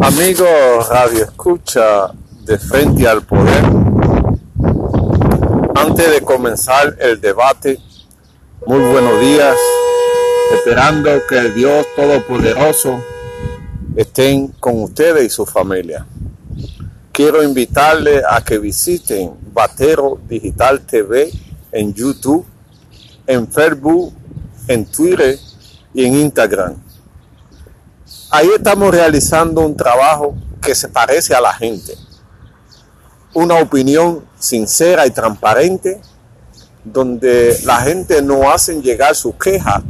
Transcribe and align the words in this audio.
Amigo 0.00 0.44
Radio 0.90 1.24
Escucha 1.24 2.10
de 2.42 2.58
Frente 2.58 3.06
al 3.06 3.22
Poder, 3.22 3.64
antes 5.76 6.10
de 6.10 6.20
comenzar 6.20 6.96
el 6.98 7.20
debate, 7.20 7.78
muy 8.66 8.80
buenos 8.80 9.20
días, 9.20 9.56
esperando 10.52 11.10
que 11.28 11.38
el 11.38 11.54
Dios 11.54 11.86
Todopoderoso 11.94 13.02
estén 13.94 14.48
con 14.48 14.82
ustedes 14.82 15.26
y 15.26 15.30
su 15.30 15.46
familia. 15.46 16.04
Quiero 17.12 17.42
invitarles 17.42 18.24
a 18.28 18.42
que 18.44 18.58
visiten 18.58 19.32
Batero 19.52 20.18
Digital 20.28 20.80
TV 20.80 21.30
en 21.70 21.94
YouTube, 21.94 22.44
en 23.28 23.46
Facebook, 23.46 24.12
en 24.66 24.86
Twitter 24.86 25.38
y 25.94 26.04
en 26.04 26.16
Instagram 26.16 26.83
Ahí 28.36 28.48
estamos 28.52 28.90
realizando 28.90 29.60
un 29.60 29.76
trabajo 29.76 30.34
que 30.60 30.74
se 30.74 30.88
parece 30.88 31.36
a 31.36 31.40
la 31.40 31.52
gente. 31.52 31.96
Una 33.32 33.60
opinión 33.60 34.24
sincera 34.40 35.06
y 35.06 35.12
transparente 35.12 36.00
donde 36.82 37.56
la 37.62 37.76
gente 37.76 38.20
no 38.22 38.50
hacen 38.50 38.82
llegar 38.82 39.14
su 39.14 39.38
queja 39.38 39.84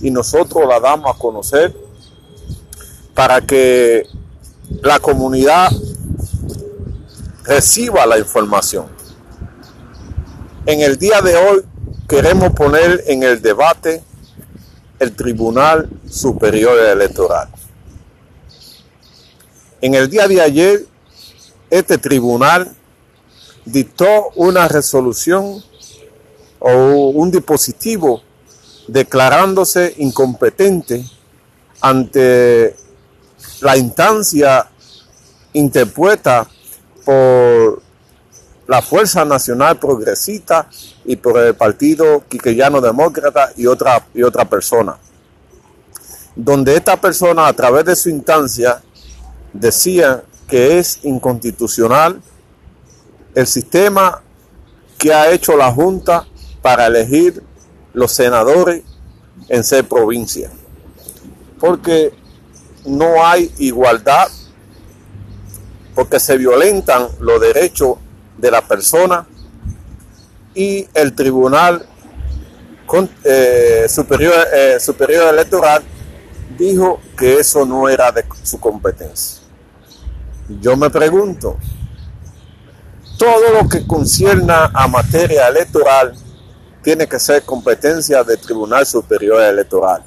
y 0.00 0.10
nosotros 0.10 0.66
la 0.66 0.80
damos 0.80 1.14
a 1.14 1.16
conocer 1.16 1.72
para 3.14 3.40
que 3.40 4.08
la 4.82 4.98
comunidad 4.98 5.70
reciba 7.44 8.06
la 8.06 8.18
información. 8.18 8.86
En 10.66 10.80
el 10.80 10.98
día 10.98 11.20
de 11.20 11.36
hoy 11.36 11.62
queremos 12.08 12.54
poner 12.54 13.04
en 13.06 13.22
el 13.22 13.40
debate 13.40 14.02
el 14.98 15.14
Tribunal 15.14 15.88
Superior 16.10 16.76
Electoral. 16.76 17.53
En 19.84 19.94
el 19.94 20.08
día 20.08 20.26
de 20.26 20.40
ayer, 20.40 20.86
este 21.68 21.98
tribunal 21.98 22.74
dictó 23.66 24.30
una 24.34 24.66
resolución 24.66 25.62
o 26.58 27.08
un 27.08 27.30
dispositivo 27.30 28.22
declarándose 28.88 29.94
incompetente 29.98 31.04
ante 31.82 32.74
la 33.60 33.76
instancia 33.76 34.70
interpuesta 35.52 36.48
por 37.04 37.82
la 38.66 38.80
Fuerza 38.80 39.26
Nacional 39.26 39.78
Progresista 39.78 40.66
y 41.04 41.16
por 41.16 41.36
el 41.36 41.56
Partido 41.56 42.24
Quiqueyano 42.26 42.80
Demócrata 42.80 43.52
y 43.54 43.66
otra, 43.66 44.06
y 44.14 44.22
otra 44.22 44.46
persona. 44.46 44.96
Donde 46.34 46.74
esta 46.74 46.98
persona, 46.98 47.46
a 47.46 47.52
través 47.52 47.84
de 47.84 47.94
su 47.94 48.08
instancia, 48.08 48.82
decía 49.54 50.24
que 50.46 50.78
es 50.78 51.00
inconstitucional 51.04 52.20
el 53.34 53.46
sistema 53.46 54.22
que 54.98 55.14
ha 55.14 55.30
hecho 55.30 55.56
la 55.56 55.72
Junta 55.72 56.26
para 56.60 56.86
elegir 56.86 57.42
los 57.92 58.12
senadores 58.12 58.82
en 59.48 59.64
ser 59.64 59.86
provincia. 59.86 60.50
Porque 61.58 62.12
no 62.84 63.24
hay 63.24 63.52
igualdad, 63.58 64.28
porque 65.94 66.20
se 66.20 66.36
violentan 66.36 67.08
los 67.20 67.40
derechos 67.40 67.96
de 68.38 68.50
la 68.50 68.66
persona 68.66 69.26
y 70.54 70.86
el 70.94 71.14
Tribunal 71.14 71.86
eh, 73.24 73.86
Superior, 73.88 74.34
eh, 74.52 74.76
Superior 74.78 75.32
Electoral 75.32 75.82
dijo 76.56 77.00
que 77.16 77.38
eso 77.38 77.64
no 77.64 77.88
era 77.88 78.12
de 78.12 78.24
su 78.42 78.60
competencia. 78.60 79.43
Yo 80.48 80.76
me 80.76 80.90
pregunto, 80.90 81.56
todo 83.18 83.62
lo 83.62 83.68
que 83.68 83.86
concierna 83.86 84.70
a 84.74 84.86
materia 84.88 85.48
electoral 85.48 86.14
tiene 86.82 87.08
que 87.08 87.18
ser 87.18 87.42
competencia 87.44 88.22
del 88.22 88.38
Tribunal 88.38 88.84
Superior 88.84 89.40
Electoral. 89.40 90.02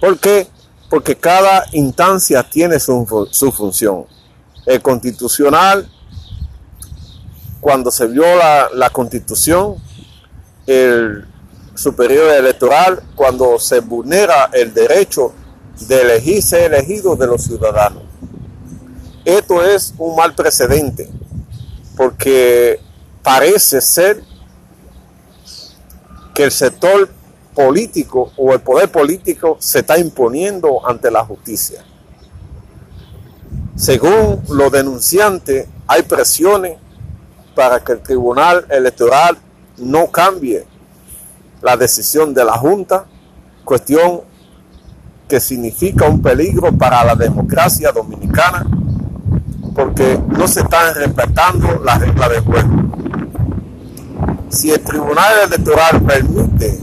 ¿Por 0.00 0.18
qué? 0.18 0.48
Porque 0.90 1.16
cada 1.16 1.64
instancia 1.72 2.42
tiene 2.42 2.78
su, 2.78 3.28
su 3.30 3.50
función. 3.52 4.04
El 4.66 4.82
constitucional, 4.82 5.90
cuando 7.60 7.90
se 7.90 8.06
viola 8.08 8.68
la 8.74 8.90
constitución, 8.90 9.76
el 10.66 11.26
superior 11.74 12.34
electoral, 12.34 13.02
cuando 13.14 13.58
se 13.58 13.80
vulnera 13.80 14.50
el 14.52 14.74
derecho 14.74 15.32
de 15.88 16.02
elegir, 16.02 16.42
ser 16.42 16.74
elegido 16.74 17.16
de 17.16 17.26
los 17.26 17.42
ciudadanos. 17.42 18.01
Esto 19.24 19.64
es 19.64 19.94
un 19.98 20.16
mal 20.16 20.34
precedente 20.34 21.08
porque 21.96 22.80
parece 23.22 23.80
ser 23.80 24.22
que 26.34 26.44
el 26.44 26.50
sector 26.50 27.08
político 27.54 28.32
o 28.36 28.52
el 28.52 28.60
poder 28.60 28.90
político 28.90 29.56
se 29.60 29.80
está 29.80 29.98
imponiendo 29.98 30.86
ante 30.88 31.10
la 31.10 31.24
justicia. 31.24 31.84
Según 33.76 34.42
los 34.48 34.72
denunciantes, 34.72 35.68
hay 35.86 36.02
presiones 36.02 36.78
para 37.54 37.80
que 37.84 37.92
el 37.92 38.00
Tribunal 38.00 38.66
Electoral 38.70 39.38
no 39.76 40.10
cambie 40.10 40.66
la 41.60 41.76
decisión 41.76 42.34
de 42.34 42.44
la 42.44 42.56
Junta, 42.58 43.04
cuestión 43.64 44.22
que 45.28 45.38
significa 45.38 46.08
un 46.08 46.20
peligro 46.20 46.72
para 46.72 47.04
la 47.04 47.14
democracia 47.14 47.92
dominicana 47.92 48.66
porque 49.74 50.18
no 50.28 50.46
se 50.48 50.60
están 50.60 50.94
respetando 50.94 51.80
las 51.84 52.00
reglas 52.00 52.30
del 52.30 52.40
juego. 52.40 52.68
Si 54.48 54.70
el 54.70 54.80
Tribunal 54.80 55.32
Electoral 55.46 56.02
permite 56.02 56.78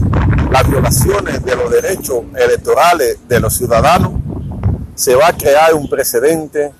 las 0.50 0.68
violaciones 0.68 1.44
de 1.44 1.56
los 1.56 1.70
derechos 1.70 2.24
electorales 2.34 3.18
de 3.28 3.40
los 3.40 3.56
ciudadanos, 3.56 4.12
se 4.94 5.14
va 5.14 5.28
a 5.28 5.32
crear 5.32 5.74
un 5.74 5.88
precedente 5.88 6.72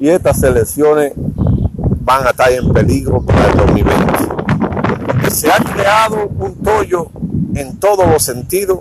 y 0.00 0.08
estas 0.08 0.42
elecciones 0.42 1.12
van 1.16 2.26
a 2.26 2.30
estar 2.30 2.50
en 2.50 2.72
peligro 2.72 3.22
para 3.22 3.46
el 3.46 3.56
2020. 3.56 5.30
Se 5.30 5.50
ha 5.50 5.58
creado 5.58 6.26
un 6.26 6.56
tollo 6.62 7.10
en 7.54 7.78
todos 7.78 8.08
los 8.08 8.22
sentidos 8.22 8.80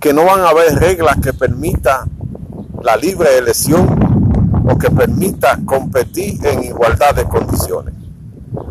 que 0.00 0.12
no 0.12 0.24
van 0.24 0.40
a 0.40 0.48
haber 0.48 0.74
reglas 0.74 1.16
que 1.22 1.32
permitan 1.32 2.10
la 2.82 2.96
libre 2.96 3.38
elección 3.38 4.07
o 4.70 4.78
que 4.78 4.90
permita 4.90 5.58
competir 5.64 6.44
en 6.46 6.62
igualdad 6.64 7.14
de 7.14 7.24
condiciones. 7.24 7.94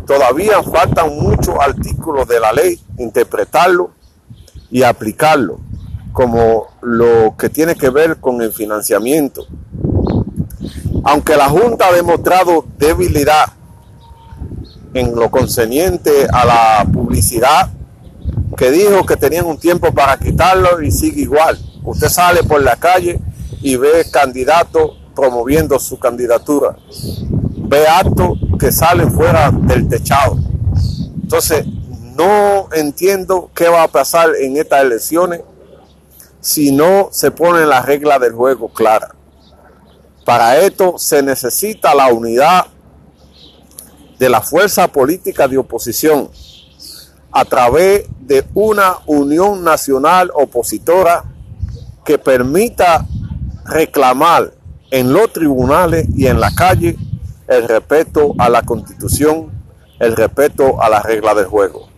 Todavía 0.05 0.61
faltan 0.61 1.17
muchos 1.17 1.55
artículos 1.59 2.27
de 2.27 2.39
la 2.39 2.53
ley, 2.53 2.79
interpretarlo 2.97 3.91
y 4.69 4.83
aplicarlo, 4.83 5.59
como 6.13 6.67
lo 6.81 7.35
que 7.37 7.49
tiene 7.49 7.75
que 7.75 7.89
ver 7.89 8.17
con 8.17 8.41
el 8.41 8.53
financiamiento. 8.53 9.47
Aunque 11.03 11.35
la 11.35 11.49
Junta 11.49 11.87
ha 11.87 11.93
demostrado 11.93 12.65
debilidad 12.77 13.45
en 14.93 15.15
lo 15.15 15.31
concerniente 15.31 16.27
a 16.31 16.45
la 16.45 16.91
publicidad, 16.91 17.71
que 18.55 18.71
dijo 18.71 19.05
que 19.05 19.15
tenían 19.15 19.45
un 19.45 19.57
tiempo 19.57 19.93
para 19.93 20.17
quitarlo 20.17 20.81
y 20.81 20.91
sigue 20.91 21.21
igual. 21.21 21.57
Usted 21.83 22.09
sale 22.09 22.43
por 22.43 22.61
la 22.61 22.75
calle 22.75 23.19
y 23.61 23.75
ve 23.75 24.05
candidatos 24.11 24.96
promoviendo 25.17 25.79
su 25.79 25.97
candidatura. 25.97 26.77
Ve 27.57 27.87
actos 27.87 28.37
que 28.59 28.71
salen 28.71 29.11
fuera 29.11 29.49
del 29.51 29.89
techado. 29.89 30.37
Entonces, 31.23 31.65
no 32.15 32.69
entiendo 32.71 33.49
qué 33.55 33.67
va 33.67 33.81
a 33.81 33.87
pasar 33.87 34.29
en 34.39 34.57
estas 34.57 34.83
elecciones 34.83 35.41
si 36.39 36.71
no 36.71 37.09
se 37.11 37.31
ponen 37.31 37.67
las 37.67 37.85
reglas 37.87 38.21
del 38.21 38.33
juego 38.33 38.69
claras. 38.69 39.09
Para 40.23 40.59
esto 40.59 40.99
se 40.99 41.23
necesita 41.23 41.95
la 41.95 42.13
unidad 42.13 42.67
de 44.19 44.29
la 44.29 44.41
fuerza 44.41 44.87
política 44.87 45.47
de 45.47 45.57
oposición 45.57 46.29
a 47.31 47.43
través 47.43 48.05
de 48.19 48.45
una 48.53 48.97
unión 49.07 49.63
nacional 49.63 50.31
opositora 50.35 51.23
que 52.05 52.19
permita 52.19 53.05
reclamar 53.65 54.56
en 54.91 55.13
los 55.13 55.31
tribunales 55.33 56.07
y 56.15 56.27
en 56.27 56.39
la 56.39 56.51
calle 56.51 56.97
el 57.47 57.67
respeto 57.67 58.35
a 58.37 58.49
la 58.49 58.61
constitución, 58.63 59.51
el 59.99 60.15
respeto 60.15 60.81
a 60.81 60.89
las 60.89 61.03
reglas 61.03 61.35
del 61.35 61.45
juego. 61.45 61.89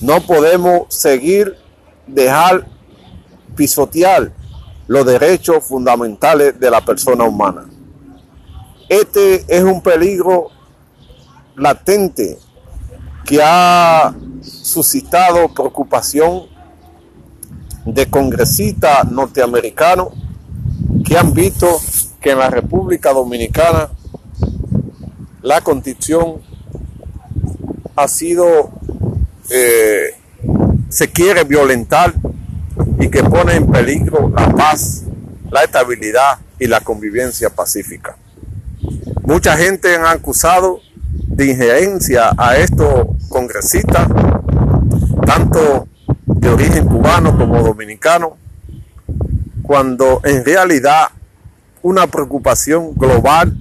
No 0.00 0.20
podemos 0.20 0.82
seguir 0.88 1.56
dejar 2.06 2.66
pisotear 3.56 4.32
los 4.86 5.06
derechos 5.06 5.64
fundamentales 5.64 6.58
de 6.58 6.70
la 6.70 6.80
persona 6.80 7.24
humana. 7.24 7.66
Este 8.88 9.44
es 9.46 9.62
un 9.62 9.80
peligro 9.80 10.48
latente 11.56 12.38
que 13.24 13.40
ha 13.42 14.14
suscitado 14.42 15.52
preocupación 15.54 16.48
de 17.84 18.06
congresistas 18.06 19.10
norteamericanos 19.10 20.08
que 21.04 21.16
han 21.16 21.32
visto 21.32 21.68
que 22.20 22.30
en 22.32 22.38
la 22.38 22.50
República 22.50 23.12
Dominicana 23.12 23.90
la 25.42 25.60
constitución 25.62 26.42
ha 27.96 28.08
sido, 28.08 28.70
eh, 29.50 30.14
se 30.88 31.10
quiere 31.10 31.44
violentar 31.44 32.14
y 32.98 33.08
que 33.08 33.22
pone 33.24 33.54
en 33.54 33.70
peligro 33.70 34.30
la 34.34 34.48
paz, 34.54 35.04
la 35.50 35.64
estabilidad 35.64 36.38
y 36.58 36.66
la 36.66 36.80
convivencia 36.80 37.50
pacífica. 37.50 38.16
Mucha 39.22 39.56
gente 39.56 39.96
ha 39.96 40.10
acusado 40.10 40.80
de 41.12 41.46
injerencia 41.46 42.32
a 42.36 42.56
estos 42.56 43.06
congresistas, 43.28 44.08
tanto 45.24 45.88
de 46.26 46.48
origen 46.48 46.86
cubano 46.86 47.36
como 47.36 47.62
dominicano, 47.62 48.36
cuando 49.62 50.20
en 50.24 50.44
realidad 50.44 51.08
una 51.82 52.06
preocupación 52.06 52.94
global 52.94 53.56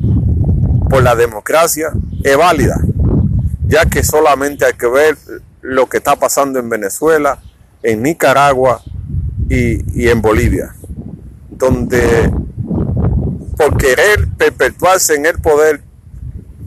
por 0.89 1.03
la 1.03 1.15
democracia 1.15 1.91
es 2.23 2.37
válida, 2.37 2.79
ya 3.67 3.85
que 3.85 4.03
solamente 4.03 4.65
hay 4.65 4.73
que 4.73 4.87
ver 4.87 5.17
lo 5.61 5.87
que 5.87 5.97
está 5.97 6.15
pasando 6.15 6.59
en 6.59 6.69
Venezuela, 6.69 7.39
en 7.83 8.03
Nicaragua 8.03 8.81
y, 9.49 10.07
en 10.07 10.21
Bolivia, 10.21 10.73
donde 11.49 12.31
por 13.57 13.77
querer 13.77 14.27
perpetuarse 14.37 15.15
en 15.15 15.25
el 15.25 15.39
poder 15.39 15.81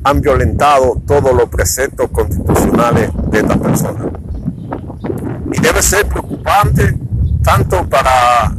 han 0.05 0.20
violentado 0.20 1.00
todos 1.06 1.34
los 1.34 1.48
preceptos 1.48 2.10
constitucionales 2.10 3.10
de 3.31 3.38
esta 3.38 3.56
persona. 3.56 4.10
Y 5.52 5.60
debe 5.60 5.82
ser 5.82 6.06
preocupante 6.06 6.98
tanto 7.43 7.88
para 7.88 8.55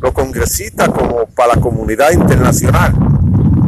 los 0.00 0.12
congresistas 0.12 0.88
como 0.88 1.26
para 1.26 1.56
la 1.56 1.60
comunidad 1.60 2.10
internacional, 2.12 2.94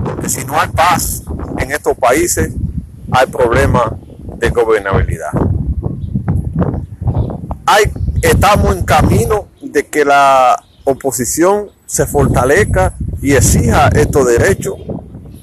porque 0.05 0.29
si 0.29 0.45
no 0.45 0.59
hay 0.59 0.69
paz 0.69 1.23
en 1.59 1.73
estos 1.73 1.97
países, 1.97 2.53
hay 3.11 3.27
problemas 3.27 3.93
de 4.39 4.51
gobernabilidad. 4.51 5.33
Hay, 7.67 7.85
estamos 8.23 8.75
en 8.75 8.83
camino 8.83 9.49
de 9.61 9.87
que 9.87 10.05
la 10.05 10.63
oposición 10.85 11.71
se 11.87 12.07
fortalezca 12.07 12.95
y 13.21 13.35
exija 13.35 13.89
estos 13.89 14.27
derechos 14.27 14.75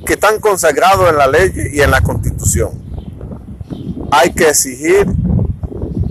que 0.05 0.13
están 0.13 0.39
consagrados 0.39 1.09
en 1.09 1.17
la 1.17 1.27
ley 1.27 1.51
y 1.73 1.81
en 1.81 1.91
la 1.91 2.01
constitución. 2.01 2.71
Hay 4.11 4.33
que 4.33 4.49
exigir 4.49 5.05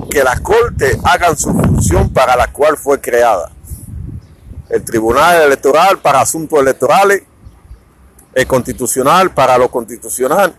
que 0.09 0.23
la 0.23 0.39
Corte 0.39 0.99
hagan 1.05 1.37
su 1.37 1.53
función 1.53 2.11
para 2.11 2.37
la 2.37 2.53
cual 2.53 2.77
fue 2.77 3.01
creada. 3.01 3.51
El 4.69 4.85
Tribunal 4.85 5.43
Electoral 5.43 5.99
para 5.99 6.21
asuntos 6.21 6.61
electorales, 6.61 7.23
el 8.35 8.47
Constitucional 8.47 9.33
para 9.33 9.57
lo 9.59 9.71
constitucional 9.71 10.55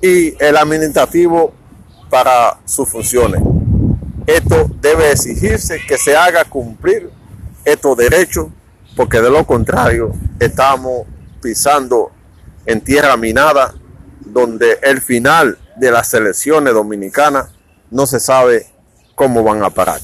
y 0.00 0.34
el 0.42 0.56
Administrativo 0.56 1.52
para 2.10 2.58
sus 2.64 2.88
funciones. 2.88 3.42
Esto 4.26 4.70
debe 4.80 5.10
exigirse 5.10 5.80
que 5.86 5.96
se 5.98 6.16
haga 6.16 6.44
cumplir 6.44 7.10
estos 7.64 7.96
derechos 7.96 8.48
porque 8.96 9.20
de 9.20 9.30
lo 9.30 9.46
contrario 9.46 10.12
estamos 10.38 11.06
pisando 11.40 12.10
en 12.66 12.82
tierra 12.82 13.16
minada, 13.16 13.74
donde 14.20 14.78
el 14.82 15.00
final 15.00 15.58
de 15.76 15.90
las 15.90 16.12
elecciones 16.14 16.74
dominicanas 16.74 17.48
no 17.90 18.06
se 18.06 18.20
sabe 18.20 18.66
cómo 19.14 19.42
van 19.42 19.62
a 19.62 19.70
parar. 19.70 20.00